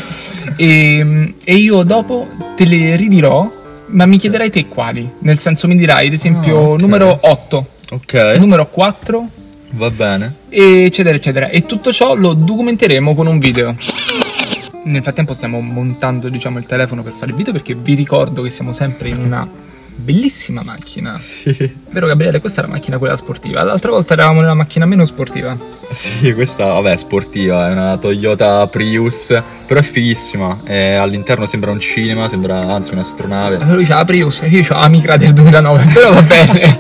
e, 0.56 1.34
e, 1.44 1.56
io 1.56 1.84
dopo 1.84 2.28
te 2.56 2.66
le 2.66 2.96
ridirò, 2.96 3.52
ma 3.88 4.06
mi 4.06 4.18
chiederai 4.18 4.50
te 4.50 4.68
quali. 4.68 5.10
Nel 5.20 5.40
senso 5.40 5.68
mi 5.68 5.76
dirai, 5.76 6.08
ad 6.08 6.14
esempio, 6.14 6.56
oh, 6.56 6.74
okay. 6.74 6.82
numero 6.82 7.18
8. 7.22 7.68
Ok. 7.92 8.36
Numero 8.38 8.68
4. 8.70 9.28
Va 9.72 9.90
bene. 9.92 10.36
Eccetera, 10.50 11.16
eccetera. 11.16 11.50
E 11.50 11.66
tutto 11.66 11.92
ciò 11.92 12.16
lo 12.16 12.34
documenteremo 12.34 13.16
con 13.16 13.28
un 13.28 13.40
video. 13.40 13.76
Nel 14.84 15.02
frattempo 15.02 15.34
stiamo 15.34 15.60
montando 15.60 16.30
diciamo, 16.30 16.58
il 16.58 16.66
telefono 16.66 17.04
per 17.04 17.14
fare 17.14 17.32
il 17.32 17.38
video 17.38 17.54
perché 17.54 17.76
vi 17.76 17.94
ricordo 17.94 18.42
che 18.42 18.50
siamo 18.50 18.74
sempre 18.74 19.10
in 19.10 19.22
una 19.22 19.48
Bellissima 20.02 20.64
macchina. 20.64 21.18
Sì, 21.20 21.54
Vero 21.92 22.08
Gabriele, 22.08 22.40
questa 22.40 22.62
è 22.62 22.66
la 22.66 22.72
macchina 22.72 22.98
quella 22.98 23.18
sportiva. 23.18 23.64
L'altra 23.64 23.92
volta 23.92 24.14
eravamo 24.14 24.40
nella 24.40 24.54
macchina 24.54 24.86
meno 24.86 25.04
sportiva. 25.04 25.58
sì, 25.90 26.34
questa, 26.34 26.68
vabbè, 26.68 26.94
è 26.94 26.98
sportiva, 26.98 27.68
è 27.68 27.74
una 27.74 27.98
Toyota 27.98 28.66
Prius, 28.68 29.38
però 29.68 29.82
è 29.82 29.84
fighissima. 29.84 30.62
E 30.66 30.94
all'interno 30.94 31.46
sembra 31.46 31.72
un 31.72 31.82
cinema, 31.82 32.30
sembra 32.30 32.60
anzi 32.74 32.94
un'astronave. 32.94 33.60
Lui 33.66 33.84
c'ha 33.84 33.98
la 33.98 34.06
Prius 34.06 34.42
io 34.48 34.64
c'ho 34.64 34.80
la 34.80 34.88
Micra 34.88 35.18
del 35.18 35.34
2009, 35.34 35.86
però 35.94 36.14
va 36.14 36.22
bene. 36.22 36.78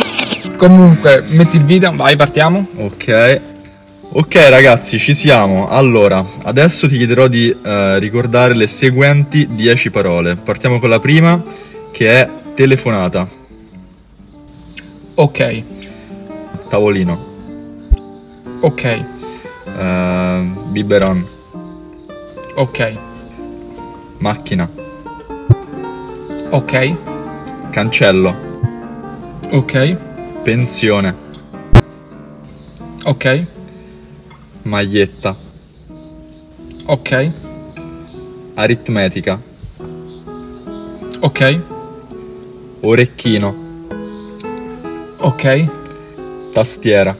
Comunque, 0.56 1.24
metti 1.28 1.56
il 1.56 1.64
video, 1.64 1.94
vai, 1.94 2.16
partiamo. 2.16 2.66
Ok. 2.76 3.51
Ok 4.14 4.34
ragazzi, 4.50 4.98
ci 4.98 5.14
siamo. 5.14 5.68
Allora, 5.68 6.22
adesso 6.42 6.86
ti 6.86 6.98
chiederò 6.98 7.28
di 7.28 7.48
eh, 7.48 7.98
ricordare 7.98 8.54
le 8.54 8.66
seguenti 8.66 9.54
10 9.54 9.90
parole. 9.90 10.36
Partiamo 10.36 10.78
con 10.78 10.90
la 10.90 11.00
prima, 11.00 11.42
che 11.90 12.12
è 12.20 12.28
telefonata, 12.54 13.26
Ok, 15.14 15.62
tavolino, 16.70 17.18
ok, 18.60 18.84
eh, 18.84 20.50
biberon, 20.70 21.26
ok, 22.54 22.96
macchina, 24.18 24.70
ok, 26.48 26.94
cancello, 27.70 28.34
ok, 29.50 29.96
pensione, 30.42 31.14
ok, 33.04 33.46
maglietta, 34.62 35.36
ok, 36.86 37.30
aritmetica, 38.54 39.40
ok, 41.20 41.60
orecchino, 42.80 43.54
ok, 45.18 45.62
tastiera. 46.52 47.16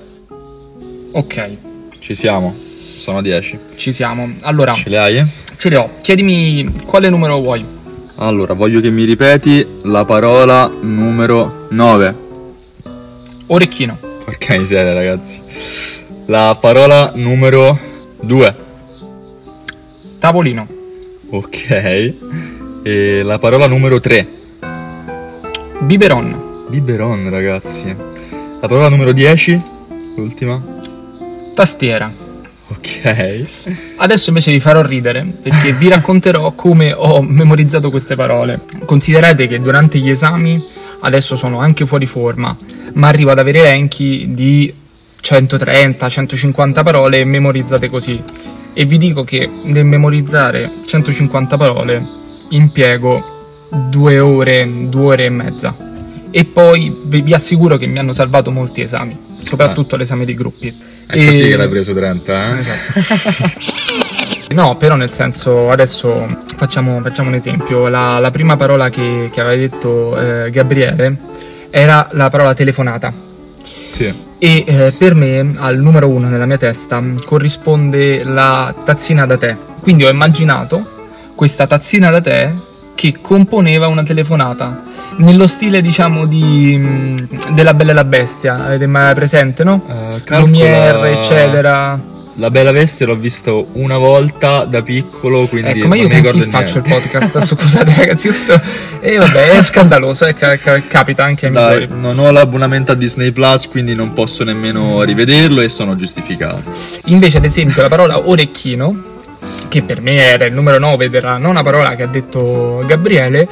ok. 1.13 1.57
Ci 1.99 2.15
siamo. 2.17 2.55
Sono 2.99 3.21
10. 3.23 3.59
Ci 3.77 3.93
siamo. 3.93 4.29
Allora, 4.43 4.73
Ce 4.75 4.89
le 4.89 4.99
hai? 4.99 5.17
eh? 5.19 5.27
ce 5.57 5.69
le 5.69 5.77
ho. 5.77 5.89
Chiedimi 6.03 6.71
quale 6.85 7.09
numero 7.11 7.39
vuoi. 7.41 7.65
Allora, 8.17 8.55
voglio 8.55 8.81
che 8.81 8.91
mi 8.91 9.05
ripeti 9.05 9.65
la 9.83 10.05
parola 10.05 10.69
numero 10.81 11.67
9. 11.71 12.17
Orecchino, 13.47 13.99
Porca 14.25 14.57
miseria, 14.57 14.93
ragazzi. 14.95 15.41
La 16.27 16.57
parola 16.61 17.13
numero 17.15 17.79
2. 18.21 18.57
tavolino, 20.19 20.67
Ok. 21.31 22.15
E 22.85 23.23
la 23.23 23.39
parola 23.39 23.67
numero 23.67 24.01
3. 24.01 24.27
biberon, 25.81 26.51
Biberon, 26.69 27.29
ragazzi. 27.29 27.95
La 28.61 28.69
parola 28.69 28.89
numero 28.89 29.13
10. 29.13 29.61
L'ultima. 30.17 30.61
tastiera. 31.55 32.11
Ok. 32.69 33.45
Adesso 33.97 34.31
invece 34.31 34.51
vi 34.53 34.61
farò 34.61 34.83
ridere 34.83 35.25
perché 35.43 35.73
vi 35.73 35.89
racconterò 35.89 36.53
come 36.53 36.93
ho 36.93 37.21
memorizzato 37.23 37.91
queste 37.91 38.15
parole. 38.15 38.61
Considerate 38.87 39.47
che 39.47 39.61
durante 39.61 39.99
gli 39.99 40.09
esami 40.09 40.63
adesso 41.01 41.37
sono 41.37 41.59
anche 41.61 41.85
fuori 41.85 42.07
forma, 42.07 42.57
ma 42.95 43.09
arrivo 43.09 43.31
ad 43.33 43.39
avere 43.39 43.59
elenchi 43.61 44.27
di 44.31 44.73
130-150 45.23 46.83
parole 46.83 47.25
memorizzate 47.25 47.89
così. 47.89 48.23
E 48.75 48.85
vi 48.85 48.99
dico 48.99 49.23
che 49.25 49.49
nel 49.65 49.85
memorizzare 49.85 50.71
150 50.87 51.57
parole 51.57 52.05
impiego 52.49 53.67
due 53.89 54.19
ore, 54.19 54.69
due 54.89 55.05
ore 55.05 55.25
e 55.27 55.31
mezza. 55.31 55.75
E 56.31 56.45
poi 56.45 56.95
vi 57.05 57.35
assicuro 57.35 57.77
che 57.77 57.87
mi 57.87 57.99
hanno 57.99 58.15
salvato 58.15 58.51
molti 58.51 58.81
esami, 58.81 59.17
soprattutto 59.43 59.97
l'esame 59.97 60.25
dei 60.25 60.35
gruppi. 60.35 60.75
È 61.07 61.27
così 61.27 61.43
E- 61.43 61.49
che 61.49 61.57
l'hai 61.57 61.69
preso 61.69 61.93
30, 61.93 62.57
eh? 62.57 62.59
Esatto. 62.59 63.51
No, 64.53 64.77
però 64.77 64.97
nel 64.97 65.11
senso, 65.11 65.71
adesso 65.71 66.27
facciamo, 66.57 67.01
facciamo 67.01 67.29
un 67.29 67.35
esempio. 67.35 67.89
La, 67.89 68.19
la 68.19 68.31
prima 68.31 68.55
parola 68.57 68.91
che, 68.91 69.31
che 69.33 69.41
aveva 69.41 69.57
detto 69.57 70.19
eh, 70.19 70.51
Gabriele 70.51 71.17
era 71.71 72.09
la 72.13 72.29
parola 72.29 72.53
telefonata. 72.53 73.13
Sì. 73.89 74.13
E 74.45 74.65
eh, 74.67 74.93
per 74.99 75.15
me, 75.15 75.55
al 75.57 75.79
numero 75.79 76.09
uno 76.09 76.29
nella 76.29 76.47
mia 76.47 76.59
testa, 76.59 77.01
corrisponde 77.25 78.25
la 78.25 78.75
tazzina 78.85 79.25
da 79.25 79.37
tè. 79.37 79.57
Quindi 79.81 80.05
ho 80.05 80.09
immaginato 80.11 81.07
questa 81.37 81.69
tazzina 81.69 82.11
da 82.11 82.21
tè 82.21 82.53
che 82.97 83.19
componeva 83.21 83.87
una 83.87 84.03
telefonata. 84.03 84.83
Nello 85.19 85.47
stile, 85.47 85.81
diciamo, 85.81 86.27
di, 86.27 86.77
mh, 86.77 87.53
della 87.55 87.73
Bella 87.73 87.93
e 87.93 87.95
la 87.95 88.03
Bestia. 88.05 88.65
Avete 88.65 88.89
mai 88.89 89.15
presente, 89.15 89.63
no? 89.63 89.81
Eh, 89.87 90.25
calcola- 90.25 90.41
Lumiere, 90.41 91.19
eccetera. 91.19 92.01
La 92.37 92.51
Bella 92.51 92.73
Veste 92.73 93.05
l'ho 93.05 93.15
visto 93.15 93.69
una 93.73 93.99
volta 93.99 94.65
da 94.65 94.81
piccolo, 94.81 95.47
quindi 95.47 95.81
Ecco, 95.81 95.89
ma 95.89 95.97
io 95.97 96.09
non 96.09 96.13
mi 96.13 96.17
ricordo 96.17 96.49
faccio 96.49 96.79
il 96.79 96.85
podcast? 96.85 97.41
Scusate 97.45 97.95
ragazzi, 97.95 98.29
questo... 98.29 98.59
E 99.01 99.19
vabbè, 99.19 99.51
è 99.51 99.63
scandaloso, 99.63 100.25
eh, 100.25 100.35
ca- 100.35 100.57
ca- 100.57 100.81
capita 100.81 101.25
anche 101.25 101.47
ai 101.47 101.53
Dai, 101.53 101.81
migliori. 101.81 102.01
non 102.01 102.19
ho 102.19 102.31
l'abbonamento 102.31 102.93
a 102.93 102.95
Disney 102.95 103.33
Plus, 103.33 103.69
quindi 103.69 103.95
non 103.95 104.15
posso 104.15 104.45
nemmeno 104.45 105.03
rivederlo 105.03 105.61
e 105.61 105.69
sono 105.69 105.95
giustificato. 105.95 106.63
Invece, 107.07 107.37
ad 107.37 107.45
esempio, 107.45 107.83
la 107.83 107.89
parola 107.89 108.27
orecchino, 108.27 109.11
che 109.69 109.83
per 109.83 110.01
me 110.01 110.15
era 110.17 110.47
il 110.47 110.55
numero 110.55 110.79
9 110.79 111.11
della 111.11 111.37
nona 111.37 111.63
parola 111.63 111.95
che 111.97 112.05
ha 112.05 112.07
detto 112.09 112.83
Gabriele, 112.87 113.47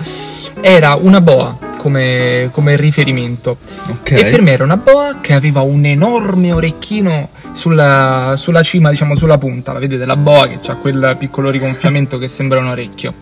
era 0.62 0.94
una 0.94 1.20
boa 1.20 1.56
come, 1.80 2.50
come 2.52 2.76
riferimento. 2.76 3.56
Ok. 3.88 4.10
E 4.10 4.24
per 4.26 4.42
me 4.42 4.52
era 4.52 4.64
una 4.64 4.76
boa 4.76 5.16
che 5.22 5.32
aveva 5.32 5.62
un 5.62 5.86
enorme 5.86 6.52
orecchino 6.52 7.30
sulla, 7.52 8.34
sulla 8.36 8.62
cima, 8.62 8.90
diciamo 8.90 9.16
sulla 9.16 9.38
punta. 9.38 9.72
La 9.72 9.78
vedete, 9.78 10.04
la 10.04 10.16
boa 10.16 10.46
che 10.46 10.58
ha 10.70 10.74
quel 10.74 11.16
piccolo 11.18 11.48
rigonfiamento 11.48 12.18
che 12.18 12.28
sembra 12.28 12.60
un 12.60 12.66
orecchio. 12.66 13.14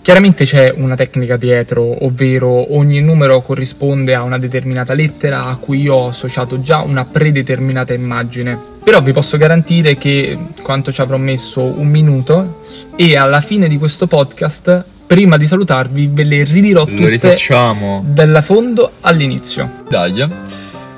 Chiaramente 0.00 0.44
c'è 0.44 0.72
una 0.76 0.94
tecnica 0.94 1.36
dietro, 1.36 2.04
ovvero 2.04 2.76
ogni 2.76 3.00
numero 3.00 3.40
corrisponde 3.40 4.14
a 4.14 4.22
una 4.22 4.38
determinata 4.38 4.94
lettera 4.94 5.46
a 5.46 5.56
cui 5.56 5.80
io 5.80 5.94
ho 5.94 6.08
associato 6.08 6.60
già 6.60 6.78
una 6.78 7.04
predeterminata 7.04 7.92
immagine. 7.92 8.56
Però 8.82 9.02
vi 9.02 9.12
posso 9.12 9.36
garantire 9.36 9.96
che 9.96 10.38
quanto 10.62 10.92
ci 10.92 11.00
avrò 11.00 11.16
messo 11.16 11.62
un 11.62 11.88
minuto 11.88 12.62
e 12.94 13.16
alla 13.16 13.40
fine 13.40 13.66
di 13.66 13.78
questo 13.78 14.06
podcast, 14.06 14.84
prima 15.12 15.36
di 15.36 15.46
salutarvi, 15.46 16.08
ve 16.10 16.24
le 16.24 16.42
ridirò 16.42 16.86
Lo 16.86 16.86
tutte 16.86 17.08
rifacciamo. 17.10 18.02
dalla 18.06 18.40
fondo 18.40 18.92
all'inizio. 19.00 19.82
Dai. 19.86 20.26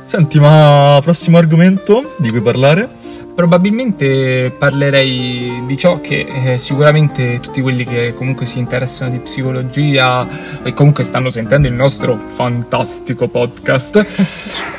Senti, 0.05 0.39
ma 0.39 1.01
prossimo 1.03 1.37
argomento 1.37 2.15
di 2.19 2.31
cui 2.31 2.41
parlare? 2.41 2.89
Probabilmente 3.35 4.55
parlerei 4.57 5.65
di 5.67 5.77
ciò 5.77 6.01
che 6.01 6.53
eh, 6.53 6.59
sicuramente 6.59 7.41
tutti 7.41 7.61
quelli 7.61 7.85
che 7.85 8.15
comunque 8.15 8.47
si 8.47 8.61
interessano 8.61 9.11
di 9.11 9.19
psicologia 9.19 10.25
e 10.63 10.73
comunque 10.75 11.03
stanno 11.03 11.31
sentendo 11.31 11.67
il 11.67 11.75
nostro 11.75 12.17
fantastico 12.37 13.27
podcast 13.27 14.07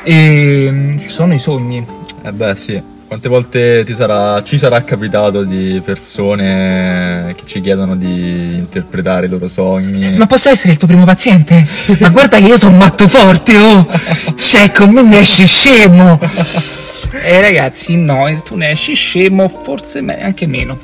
e 0.02 0.68
mm, 0.70 0.96
sono 0.96 1.34
i 1.34 1.38
sogni. 1.38 1.86
Eh 2.22 2.32
beh, 2.32 2.56
sì. 2.56 2.82
Quante 3.06 3.28
volte 3.28 3.84
ti 3.84 3.94
sarà, 3.94 4.42
ci 4.42 4.58
sarà 4.58 4.82
capitato 4.82 5.44
di 5.44 5.80
persone 5.84 7.34
che 7.36 7.44
ci 7.46 7.60
chiedono 7.60 7.94
di 7.94 8.56
interpretare 8.58 9.26
i 9.26 9.28
loro 9.28 9.46
sogni? 9.46 10.16
Ma 10.16 10.26
posso 10.26 10.48
essere 10.50 10.72
il 10.72 10.78
tuo 10.78 10.88
primo 10.88 11.04
paziente? 11.04 11.62
Ma 12.00 12.08
guarda 12.08 12.38
che 12.38 12.46
io 12.46 12.56
sono 12.56 12.76
matto 12.76 13.06
forte, 13.06 13.56
oh! 13.56 13.86
Se 14.34 14.72
con 14.72 14.90
me 14.90 15.02
ne 15.02 15.20
esci 15.20 15.46
scemo! 15.46 16.18
Eh 17.22 17.40
ragazzi, 17.40 17.96
no, 17.96 18.26
tu 18.44 18.56
ne 18.56 18.70
esci 18.70 18.94
scemo, 18.94 19.46
forse 19.48 20.00
me- 20.00 20.20
anche 20.20 20.46
meno. 20.46 20.78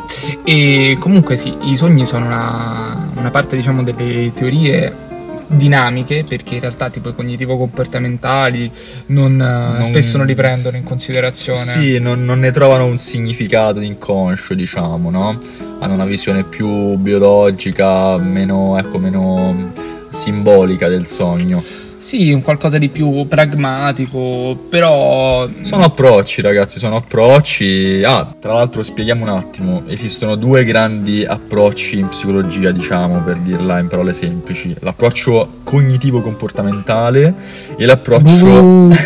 E 0.45 0.97
comunque 1.01 1.37
sì, 1.37 1.53
i 1.63 1.77
sogni 1.77 2.07
sono 2.07 2.27
una, 2.27 3.11
una 3.17 3.31
parte, 3.31 3.57
diciamo, 3.57 3.83
delle 3.83 4.33
teorie 4.33 5.11
dinamiche, 5.53 6.25
perché 6.27 6.55
in 6.55 6.61
realtà 6.61 6.91
tipo 6.91 7.11
i 7.11 7.15
cognitivo-comportamentali 7.15 8.71
non, 9.07 9.33
eh, 9.41 9.79
Non- 9.79 9.85
spesso 9.85 10.17
non 10.17 10.27
li 10.27 10.35
prendono 10.35 10.77
in 10.77 10.83
considerazione. 10.85 11.61
Sì, 11.61 11.99
non, 11.99 12.25
non 12.25 12.41
ne 12.41 12.51
trovano 12.51 12.85
un 12.87 12.99
significato 12.99 13.81
inconscio, 13.81 14.55
diciamo, 14.55 15.11
no? 15.11 15.39
Hanno 15.81 15.95
una 15.95 16.05
visione 16.05 16.45
più 16.45 16.97
biologica, 16.97 18.17
meno, 18.19 18.79
ecco, 18.79 18.99
meno 18.99 19.71
simbolica 20.11 20.89
del 20.89 21.07
sogno. 21.07 21.63
Sì, 22.03 22.33
un 22.33 22.43
qualcosa 22.43 22.79
di 22.79 22.89
più 22.89 23.29
pragmatico, 23.29 24.59
però... 24.69 25.49
Sono 25.61 25.85
approcci, 25.85 26.41
ragazzi, 26.41 26.81
sono 26.81 26.97
approcci. 26.97 28.03
Ah, 28.05 28.35
tra 28.41 28.55
l'altro 28.55 28.83
spieghiamo 28.83 29.23
un 29.23 29.29
attimo, 29.29 29.85
esistono 29.87 30.35
due 30.35 30.65
grandi 30.65 31.25
approcci 31.25 32.01
in 32.01 32.09
psicologia, 32.09 32.73
diciamo, 32.73 33.21
per 33.21 33.37
dirla 33.37 33.79
in 33.79 33.87
parole 33.87 34.15
semplici. 34.15 34.75
L'approccio 34.81 35.61
cognitivo-comportamentale 35.63 37.35
e 37.77 37.87
l'approccio... 37.87 38.47
Buh. 38.63 38.97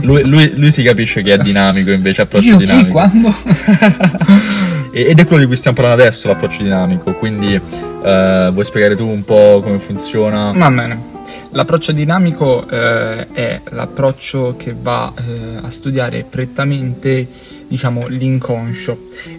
lui, 0.00 0.22
lui- 0.22 0.52
lui 0.56 0.70
si 0.70 0.82
capisce 0.82 1.20
che 1.22 1.34
è 1.34 1.36
dinamico, 1.36 1.90
invece 1.90 2.22
approccio 2.22 2.46
Io 2.46 2.56
chi, 2.56 2.64
dinamico. 2.64 2.92
quando? 2.92 3.34
E- 4.94 5.06
ed 5.08 5.18
è 5.18 5.24
quello 5.24 5.40
di 5.40 5.46
cui 5.46 5.56
stiamo 5.56 5.76
parlando 5.76 6.02
adesso, 6.02 6.28
l'approccio 6.28 6.62
dinamico. 6.62 7.12
Quindi 7.14 7.54
eh, 7.54 8.50
vuoi 8.52 8.64
spiegare 8.64 8.94
tu 8.94 9.06
un 9.06 9.24
po' 9.24 9.60
come 9.62 9.78
funziona? 9.78 10.52
Va 10.54 10.70
bene. 10.70 11.11
L'approccio 11.50 11.92
dinamico 11.92 12.66
eh, 12.68 13.28
è 13.28 13.60
l'approccio 13.70 14.54
che 14.56 14.74
va 14.78 15.12
eh, 15.14 15.56
a 15.62 15.70
studiare 15.70 16.24
prettamente 16.28 17.28
diciamo, 17.68 18.06
l'inconscio 18.06 18.98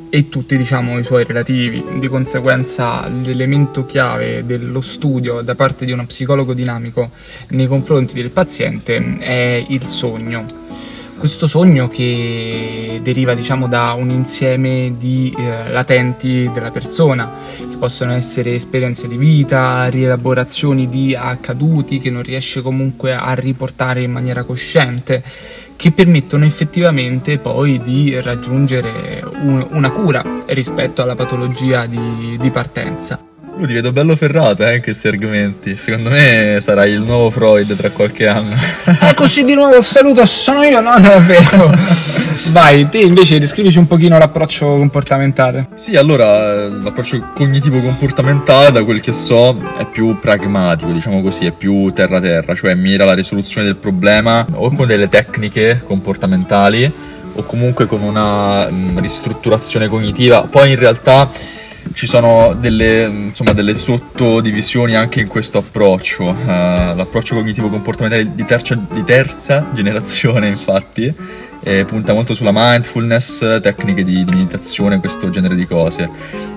e 0.10 0.30
tutti 0.30 0.58
diciamo, 0.58 0.98
i 0.98 1.04
suoi 1.04 1.24
relativi. 1.24 1.84
Di 2.00 2.08
conseguenza 2.08 3.08
l'elemento 3.08 3.86
chiave 3.86 4.46
dello 4.46 4.82
studio 4.82 5.42
da 5.42 5.56
parte 5.56 5.86
di 5.86 5.92
uno 5.92 6.06
psicologo 6.06 6.54
dinamico 6.54 7.12
nei 7.50 7.68
confronti 7.68 8.14
del 8.14 8.32
paziente 8.32 9.18
è 9.20 9.64
il 9.68 9.86
sogno 9.86 10.62
questo 11.24 11.48
sogno 11.48 11.88
che 11.88 13.00
deriva 13.02 13.34
diciamo 13.34 13.70
da 13.70 13.94
un 13.94 14.10
insieme 14.10 14.96
di 14.98 15.34
eh, 15.34 15.72
latenti 15.72 16.52
della 16.54 16.70
persona 16.70 17.32
che 17.58 17.78
possono 17.78 18.12
essere 18.12 18.56
esperienze 18.56 19.08
di 19.08 19.16
vita, 19.16 19.88
rielaborazioni 19.88 20.90
di 20.90 21.16
accaduti 21.16 22.00
che 22.00 22.10
non 22.10 22.24
riesce 22.24 22.62
comunque 22.62 23.14
a 23.14 23.34
riportare 23.36 24.02
in 24.02 24.12
maniera 24.12 24.44
cosciente 24.44 25.24
che 25.78 25.92
permettono 25.92 26.44
effettivamente 26.44 27.38
poi 27.38 27.82
di 27.82 28.20
raggiungere 28.20 29.24
un, 29.44 29.66
una 29.70 29.92
cura 29.92 30.22
rispetto 30.48 31.04
alla 31.04 31.16
patologia 31.16 31.86
di, 31.86 32.38
di 32.38 32.50
partenza. 32.50 33.33
Io 33.60 33.68
ti 33.68 33.74
vedo 33.74 33.92
bello 33.92 34.16
ferrato 34.16 34.68
eh, 34.68 34.78
in 34.78 34.82
questi 34.82 35.08
argomenti. 35.08 35.78
Secondo 35.78 36.10
me 36.10 36.58
sarai 36.60 36.92
il 36.92 37.02
nuovo 37.02 37.30
Freud 37.30 37.76
tra 37.76 37.92
qualche 37.92 38.28
anno. 38.28 38.56
Eccoci 38.84 39.44
di 39.44 39.54
nuovo, 39.54 39.80
saluto, 39.80 40.26
sono 40.26 40.64
io, 40.64 40.82
no, 40.82 40.98
non 40.98 41.12
è 41.12 41.20
vero. 41.20 41.72
Vai, 42.50 42.90
te 42.90 42.98
invece 42.98 43.38
descrivici 43.38 43.78
un 43.78 43.86
pochino 43.86 44.18
l'approccio 44.18 44.66
comportamentale. 44.66 45.68
Sì, 45.76 45.96
allora, 45.96 46.68
l'approccio 46.68 47.30
cognitivo-comportamentale, 47.36 48.72
da 48.72 48.84
quel 48.84 49.02
che 49.02 49.14
so, 49.14 49.62
è 49.78 49.86
più 49.86 50.18
pragmatico, 50.20 50.92
diciamo 50.92 51.22
così, 51.22 51.46
è 51.46 51.52
più 51.52 51.92
terra-terra, 51.94 52.56
cioè 52.56 52.74
mira 52.74 53.04
alla 53.04 53.14
risoluzione 53.14 53.68
del 53.68 53.76
problema 53.76 54.46
o 54.54 54.72
con 54.72 54.88
delle 54.88 55.10
tecniche 55.10 55.84
comportamentali 55.86 56.92
o 57.36 57.44
comunque 57.44 57.86
con 57.86 58.02
una 58.02 58.68
mh, 58.68 59.00
ristrutturazione 59.00 59.88
cognitiva. 59.88 60.42
Poi 60.50 60.72
in 60.72 60.80
realtà 60.80 61.30
ci 61.94 62.08
sono 62.08 62.56
delle, 62.60 63.04
insomma, 63.06 63.54
delle 63.54 63.76
sottodivisioni 63.76 64.96
anche 64.96 65.20
in 65.20 65.28
questo 65.28 65.58
approccio. 65.60 66.30
Uh, 66.30 66.46
l'approccio 66.96 67.36
cognitivo-comportamentale 67.36 68.34
di 68.34 68.46
terza, 68.46 68.76
di 68.76 69.04
terza 69.04 69.68
generazione, 69.74 70.48
infatti, 70.48 71.14
eh, 71.64 71.86
punta 71.86 72.14
molto 72.14 72.34
sulla 72.34 72.52
mindfulness, 72.54 73.62
tecniche 73.62 74.04
di, 74.04 74.24
di 74.24 74.32
meditazione, 74.32 75.00
questo 75.00 75.30
genere 75.30 75.56
di 75.56 75.66
cose. 75.66 76.10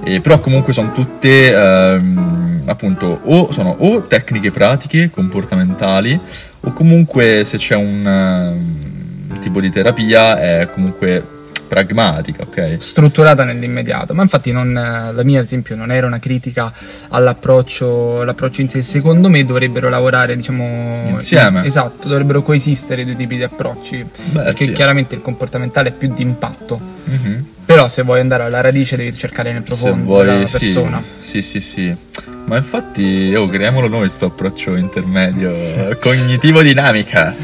Eh, 0.04 0.20
però 0.20 0.40
comunque 0.40 0.72
sono 0.72 0.92
tutte, 0.92 1.52
ehm, 1.52 2.62
appunto, 2.66 3.20
o 3.24 3.52
sono 3.52 3.74
o 3.78 4.06
tecniche 4.06 4.50
pratiche, 4.50 5.10
comportamentali, 5.10 6.18
o 6.60 6.72
comunque 6.72 7.44
se 7.44 7.56
c'è 7.56 7.76
un, 7.76 8.04
um, 8.04 9.38
tipo 9.38 9.60
di 9.60 9.70
terapia 9.70 10.38
è 10.38 10.68
comunque 10.72 11.35
pragmatica, 11.66 12.42
ok? 12.42 12.76
Strutturata 12.78 13.44
nell'immediato, 13.44 14.14
ma 14.14 14.22
infatti 14.22 14.52
non, 14.52 14.72
la 14.72 15.22
mia 15.22 15.40
ad 15.40 15.44
esempio 15.44 15.76
non 15.76 15.90
era 15.90 16.06
una 16.06 16.18
critica 16.18 16.72
all'approccio, 17.08 18.24
in 18.56 18.68
sé, 18.68 18.82
secondo 18.82 19.28
me 19.28 19.44
dovrebbero 19.44 19.88
lavorare 19.88 20.36
diciamo 20.36 21.04
insieme. 21.08 21.60
In, 21.60 21.66
esatto, 21.66 22.08
dovrebbero 22.08 22.42
coesistere 22.42 23.02
i 23.02 23.04
due 23.04 23.16
tipi 23.16 23.36
di 23.36 23.42
approcci, 23.42 24.04
Beh, 24.30 24.42
perché 24.42 24.66
sì. 24.66 24.72
chiaramente 24.72 25.14
il 25.14 25.22
comportamentale 25.22 25.90
è 25.90 25.92
più 25.92 26.12
di 26.12 26.22
impatto. 26.22 26.80
Mm-hmm. 27.08 27.40
Però 27.64 27.88
se 27.88 28.02
vuoi 28.02 28.20
andare 28.20 28.44
alla 28.44 28.60
radice 28.60 28.96
devi 28.96 29.12
cercare 29.16 29.52
nel 29.52 29.62
profondo 29.62 30.04
vuoi, 30.04 30.26
della 30.26 30.46
persona. 30.48 31.02
Sì, 31.20 31.42
sì, 31.42 31.60
sì, 31.60 31.60
sì. 31.60 31.96
Ma 32.44 32.58
infatti, 32.58 33.34
oh, 33.34 33.48
creiamolo 33.48 33.88
noi 33.88 34.00
questo 34.00 34.26
approccio 34.26 34.76
intermedio 34.76 35.98
cognitivo-dinamica. 36.00 37.34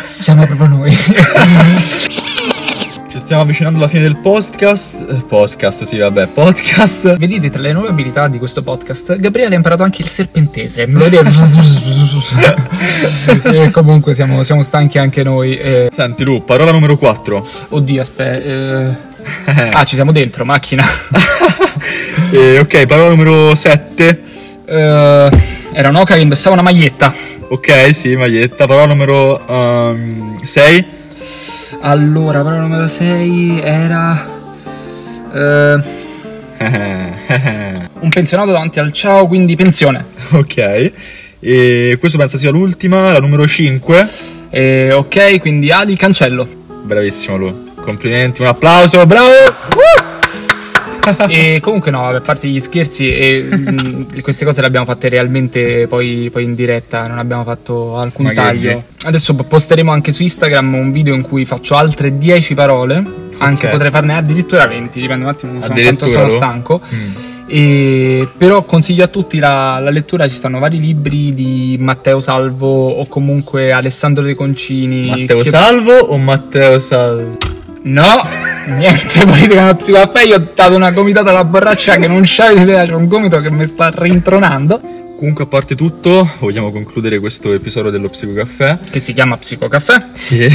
Siamo 0.00 0.44
proprio 0.44 0.66
noi. 0.66 0.96
Stiamo 3.28 3.44
avvicinando 3.44 3.76
alla 3.76 3.88
fine 3.88 4.00
del 4.00 4.16
podcast. 4.16 4.94
Eh, 5.06 5.16
podcast, 5.16 5.84
sì, 5.84 5.98
vabbè, 5.98 6.28
podcast. 6.28 7.18
Vedete, 7.18 7.50
tra 7.50 7.60
le 7.60 7.74
nuove 7.74 7.88
abilità 7.90 8.26
di 8.26 8.38
questo 8.38 8.62
podcast, 8.62 9.18
Gabriele 9.18 9.52
ha 9.52 9.56
imparato 9.58 9.82
anche 9.82 10.00
il 10.00 10.08
serpentese. 10.08 10.86
Me 10.86 10.98
lo 10.98 11.20
e 13.52 13.68
comunque 13.70 14.14
siamo, 14.14 14.42
siamo, 14.44 14.62
stanchi 14.62 14.96
anche 14.96 15.22
noi. 15.22 15.58
E... 15.58 15.90
Senti, 15.92 16.24
Lu, 16.24 16.42
parola 16.42 16.72
numero 16.72 16.96
4. 16.96 17.46
Oddio, 17.68 18.00
aspetta. 18.00 18.42
Eh... 18.42 18.96
ah, 19.72 19.84
ci 19.84 19.94
siamo 19.94 20.10
dentro, 20.10 20.46
macchina. 20.46 20.86
e, 22.32 22.58
ok, 22.60 22.86
parola 22.86 23.10
numero 23.10 23.54
7. 23.54 24.22
Uh, 24.64 24.72
eh, 24.72 25.30
era 25.74 25.90
un'oca 25.90 26.14
che 26.14 26.20
indossava 26.22 26.54
una 26.54 26.64
maglietta. 26.64 27.12
Ok, 27.48 27.94
sì, 27.94 28.16
maglietta. 28.16 28.66
Parola 28.66 28.86
numero 28.86 29.38
6. 30.42 30.76
Um, 30.78 30.97
allora, 31.80 32.42
parola 32.42 32.60
numero 32.62 32.86
6 32.86 33.60
era... 33.62 34.26
Eh, 35.32 35.82
un 38.00 38.10
pensionato 38.10 38.50
davanti 38.50 38.78
al 38.78 38.92
ciao, 38.92 39.26
quindi 39.26 39.56
pensione. 39.56 40.04
Ok. 40.30 40.92
E 41.40 41.96
questo 42.00 42.18
penso 42.18 42.36
sia 42.38 42.50
l'ultima, 42.50 43.12
la 43.12 43.20
numero 43.20 43.46
5. 43.46 44.08
E, 44.50 44.92
ok, 44.92 45.40
quindi 45.40 45.70
Ali 45.70 45.96
Cancello. 45.96 46.48
Bravissimo 46.82 47.36
Lu. 47.36 47.66
Complimenti, 47.80 48.42
un 48.42 48.48
applauso, 48.48 49.04
bravo! 49.06 49.28
Uh! 49.28 50.17
e 51.28 51.60
comunque 51.60 51.90
no, 51.90 52.08
a 52.08 52.20
parte 52.20 52.48
gli 52.48 52.60
scherzi, 52.60 53.12
e, 53.12 53.42
mh, 53.42 54.20
queste 54.20 54.44
cose 54.44 54.60
le 54.60 54.66
abbiamo 54.66 54.86
fatte 54.86 55.08
realmente 55.08 55.86
poi, 55.86 56.28
poi 56.30 56.44
in 56.44 56.54
diretta, 56.54 57.06
non 57.06 57.18
abbiamo 57.18 57.44
fatto 57.44 57.96
alcun 57.96 58.26
Magari. 58.26 58.60
taglio. 58.60 58.84
Adesso 59.02 59.34
posteremo 59.34 59.90
anche 59.90 60.12
su 60.12 60.22
Instagram 60.22 60.74
un 60.74 60.92
video 60.92 61.14
in 61.14 61.22
cui 61.22 61.44
faccio 61.44 61.76
altre 61.76 62.18
10 62.18 62.54
parole, 62.54 62.94
anche 63.38 63.60
okay. 63.60 63.70
potrei 63.70 63.90
farne 63.90 64.16
addirittura 64.16 64.66
20, 64.66 65.00
dipende 65.00 65.24
un 65.24 65.30
attimo 65.30 65.58
da 65.58 65.68
quanto 65.68 66.08
sono 66.08 66.28
stanco. 66.28 66.80
Mm. 66.92 67.26
E, 67.50 68.28
però 68.36 68.62
consiglio 68.64 69.04
a 69.04 69.08
tutti 69.08 69.38
la, 69.38 69.78
la, 69.78 69.88
lettura, 69.88 70.28
ci 70.28 70.36
stanno 70.36 70.58
vari 70.58 70.78
libri 70.78 71.32
di 71.32 71.76
Matteo 71.80 72.20
Salvo 72.20 72.90
o 72.90 73.06
comunque 73.06 73.72
Alessandro 73.72 74.22
De 74.22 74.34
Concini. 74.34 75.06
Matteo 75.06 75.38
che... 75.40 75.48
Salvo 75.48 75.92
o 75.92 76.18
Matteo 76.18 76.78
Salvo? 76.78 77.38
No, 77.88 78.22
niente 78.66 79.24
politica 79.24 79.62
nello 79.62 79.76
psicocaffè. 79.76 80.24
Io 80.24 80.36
ho 80.36 80.48
dato 80.54 80.76
una 80.76 80.90
gomitata 80.90 81.30
alla 81.30 81.44
borraccia 81.44 81.96
che 81.96 82.06
non 82.06 82.20
c'avete 82.22 82.60
idea. 82.60 82.84
C'è 82.84 82.92
un 82.92 83.08
gomito 83.08 83.40
che 83.40 83.50
mi 83.50 83.66
sta 83.66 83.90
rintronando. 83.94 84.96
Comunque, 85.16 85.44
a 85.44 85.46
parte 85.46 85.74
tutto, 85.74 86.28
vogliamo 86.38 86.70
concludere 86.70 87.18
questo 87.18 87.50
episodio 87.54 87.90
dello 87.90 88.10
Psicocaffè. 88.10 88.78
Che 88.90 89.00
si 89.00 89.14
chiama 89.14 89.38
Psicocaffè. 89.38 90.08
Sì, 90.12 90.46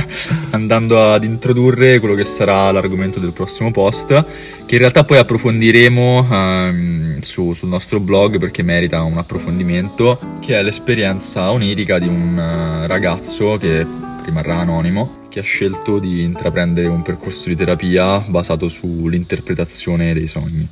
andando 0.50 1.12
ad 1.12 1.24
introdurre 1.24 1.98
quello 2.00 2.14
che 2.14 2.24
sarà 2.24 2.72
l'argomento 2.72 3.20
del 3.20 3.32
prossimo 3.32 3.70
post, 3.70 4.24
che 4.64 4.74
in 4.74 4.80
realtà 4.80 5.04
poi 5.04 5.18
approfondiremo 5.18 6.26
um, 6.28 7.20
su, 7.20 7.52
sul 7.52 7.68
nostro 7.68 8.00
blog 8.00 8.38
perché 8.38 8.62
merita 8.62 9.02
un 9.02 9.18
approfondimento, 9.18 10.18
che 10.40 10.58
è 10.58 10.62
l'esperienza 10.62 11.52
onirica 11.52 11.98
di 11.98 12.08
un 12.08 12.82
uh, 12.82 12.86
ragazzo 12.86 13.58
che 13.58 13.86
rimarrà 14.28 14.58
anonimo, 14.58 15.26
che 15.30 15.40
ha 15.40 15.42
scelto 15.42 15.98
di 15.98 16.22
intraprendere 16.22 16.86
un 16.86 17.00
percorso 17.00 17.48
di 17.48 17.56
terapia 17.56 18.20
basato 18.20 18.68
sull'interpretazione 18.68 20.12
dei 20.12 20.26
sogni. 20.26 20.68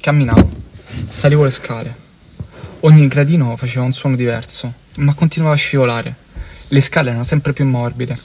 Camminavo, 0.00 0.50
salivo 1.08 1.44
le 1.44 1.50
scale. 1.50 2.06
Ogni 2.80 3.06
gradino 3.08 3.56
faceva 3.56 3.84
un 3.84 3.92
suono 3.92 4.16
diverso, 4.16 4.72
ma 4.96 5.14
continuavo 5.14 5.54
a 5.54 5.58
scivolare. 5.58 6.14
Le 6.68 6.80
scale 6.80 7.10
erano 7.10 7.24
sempre 7.24 7.52
più 7.52 7.66
morbide. 7.66 8.18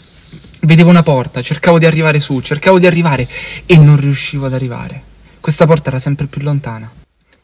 Vedevo 0.61 0.89
una 0.89 1.03
porta, 1.03 1.41
cercavo 1.41 1.77
di 1.77 1.85
arrivare 1.85 2.21
su, 2.21 2.39
cercavo 2.39 2.79
di 2.79 2.87
arrivare 2.87 3.27
e 3.65 3.75
non 3.77 3.97
riuscivo 3.97 4.45
ad 4.45 4.53
arrivare. 4.53 5.11
Questa 5.41 5.65
porta 5.65 5.89
era 5.89 5.99
sempre 5.99 6.27
più 6.27 6.41
lontana, 6.41 6.89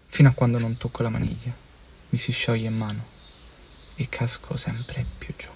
fino 0.06 0.30
a 0.30 0.34
quando 0.34 0.58
non 0.58 0.78
tocco 0.78 1.04
la 1.04 1.10
maniglia. 1.10 1.54
Mi 2.10 2.18
si 2.18 2.32
scioglie 2.32 2.68
in 2.68 2.78
mano 2.78 3.04
e 3.96 4.08
casco 4.08 4.56
sempre 4.56 5.06
più 5.18 5.34
giù. 5.38 5.50